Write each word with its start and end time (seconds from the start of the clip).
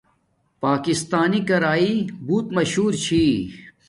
پاکستانی 0.63 1.39
کرݶ 1.47 1.85
بوت 2.25 2.47
مہشور 2.55 2.93
چھی 3.03 3.23